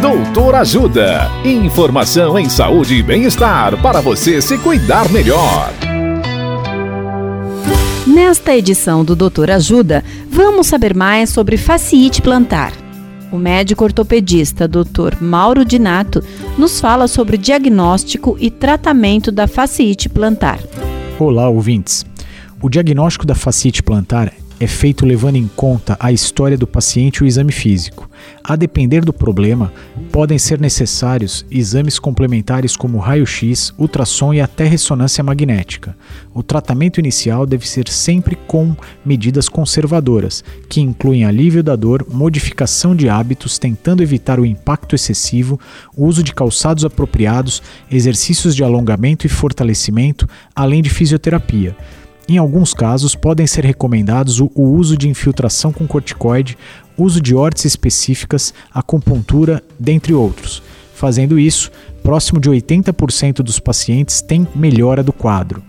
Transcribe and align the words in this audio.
Doutor 0.00 0.54
Ajuda. 0.56 1.30
Informação 1.42 2.38
em 2.38 2.50
saúde 2.50 2.96
e 2.96 3.02
bem-estar 3.02 3.80
para 3.80 4.02
você 4.02 4.42
se 4.42 4.58
cuidar 4.58 5.10
melhor. 5.10 5.72
Nesta 8.06 8.54
edição 8.54 9.02
do 9.02 9.16
Doutor 9.16 9.50
Ajuda, 9.50 10.04
vamos 10.30 10.66
saber 10.66 10.94
mais 10.94 11.30
sobre 11.30 11.56
fasciite 11.56 12.20
plantar. 12.20 12.74
O 13.32 13.38
médico 13.38 13.84
ortopedista 13.84 14.68
Dr. 14.68 15.16
Mauro 15.18 15.64
Dinato 15.64 16.22
nos 16.58 16.78
fala 16.78 17.08
sobre 17.08 17.38
diagnóstico 17.38 18.36
e 18.38 18.50
tratamento 18.50 19.32
da 19.32 19.48
fasciite 19.48 20.10
plantar. 20.10 20.60
Olá, 21.18 21.48
ouvintes. 21.48 22.04
O 22.60 22.68
diagnóstico 22.68 23.26
da 23.26 23.34
fasciite 23.34 23.82
plantar 23.82 24.30
é 24.58 24.66
feito 24.66 25.04
levando 25.04 25.36
em 25.36 25.48
conta 25.54 25.96
a 26.00 26.10
história 26.10 26.56
do 26.56 26.66
paciente 26.66 27.18
e 27.18 27.24
o 27.24 27.26
exame 27.26 27.52
físico. 27.52 28.08
A 28.42 28.56
depender 28.56 29.04
do 29.04 29.12
problema, 29.12 29.72
podem 30.10 30.38
ser 30.38 30.60
necessários 30.60 31.44
exames 31.50 31.98
complementares 31.98 32.76
como 32.76 32.98
raio-x, 32.98 33.74
ultrassom 33.78 34.32
e 34.32 34.40
até 34.40 34.64
ressonância 34.64 35.22
magnética. 35.22 35.96
O 36.32 36.42
tratamento 36.42 36.98
inicial 36.98 37.44
deve 37.44 37.68
ser 37.68 37.88
sempre 37.88 38.36
com 38.46 38.74
medidas 39.04 39.48
conservadoras, 39.48 40.42
que 40.68 40.80
incluem 40.80 41.24
alívio 41.24 41.62
da 41.62 41.76
dor, 41.76 42.06
modificação 42.08 42.96
de 42.96 43.08
hábitos, 43.08 43.58
tentando 43.58 44.02
evitar 44.02 44.40
o 44.40 44.46
impacto 44.46 44.94
excessivo, 44.94 45.60
uso 45.96 46.22
de 46.22 46.32
calçados 46.32 46.84
apropriados, 46.84 47.62
exercícios 47.90 48.54
de 48.54 48.64
alongamento 48.64 49.26
e 49.26 49.28
fortalecimento, 49.28 50.28
além 50.54 50.82
de 50.82 50.88
fisioterapia. 50.88 51.76
Em 52.28 52.38
alguns 52.38 52.74
casos, 52.74 53.14
podem 53.14 53.46
ser 53.46 53.64
recomendados 53.64 54.40
o, 54.40 54.50
uso 54.56 54.96
de 54.96 55.08
infiltração 55.08 55.72
com 55.72 55.86
corticoide, 55.86 56.58
uso 56.98 57.20
de 57.20 57.34
órteses 57.34 57.72
específicas, 57.72 58.52
acupuntura, 58.72 59.62
dentre 59.78 60.12
outros. 60.12 60.60
Fazendo 60.94 61.38
isso, 61.38 61.70
próximo 62.02 62.40
de 62.40 62.50
80% 62.50 63.42
dos 63.42 63.60
pacientes 63.60 64.20
têm 64.22 64.46
melhora 64.56 65.04
do 65.04 65.12
quadro. 65.12 65.62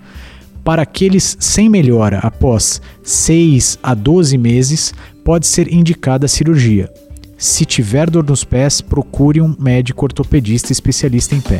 Para 0.63 0.81
aqueles 0.81 1.37
sem 1.39 1.69
melhora 1.69 2.19
após 2.19 2.81
6 3.03 3.77
a 3.83 3.93
12 3.93 4.37
meses, 4.37 4.93
pode 5.23 5.45
ser 5.45 5.71
indicada 5.71 6.25
a 6.25 6.29
cirurgia. 6.29 6.91
Se 7.37 7.65
tiver 7.65 8.09
dor 8.09 8.25
nos 8.25 8.43
pés, 8.43 8.81
procure 8.81 9.39
um 9.41 9.55
médico 9.59 10.05
ortopedista 10.05 10.71
especialista 10.71 11.35
em 11.35 11.41
pé. 11.41 11.59